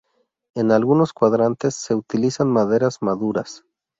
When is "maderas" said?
2.49-3.03